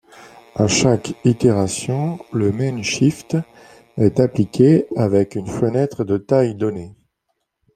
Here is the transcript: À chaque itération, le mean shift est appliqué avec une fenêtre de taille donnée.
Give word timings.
À 0.55 0.67
chaque 0.67 1.13
itération, 1.25 2.17
le 2.33 2.51
mean 2.51 2.81
shift 2.81 3.37
est 3.97 4.19
appliqué 4.19 4.87
avec 4.97 5.35
une 5.35 5.45
fenêtre 5.45 6.03
de 6.05 6.17
taille 6.17 6.55
donnée. 6.55 6.95